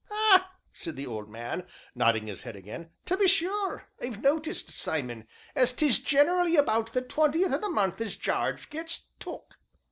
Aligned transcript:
"Ah!" 0.09 0.55
said 0.73 0.95
the 0.95 1.05
old 1.05 1.29
man, 1.29 1.63
nodding 1.93 2.25
his 2.25 2.41
head 2.41 2.55
again, 2.55 2.89
"to 3.05 3.15
be 3.17 3.27
sure, 3.27 3.85
I've 4.01 4.19
noticed, 4.19 4.71
Simon, 4.71 5.27
as 5.53 5.73
'tis 5.73 5.99
generally 5.99 6.55
about 6.55 6.93
the 6.93 7.03
twentieth 7.03 7.53
o' 7.53 7.59
the 7.59 7.69
month 7.69 8.01
as 8.01 8.15
Jarge 8.15 8.71
gets 8.71 9.03
'took.'" 9.19 9.57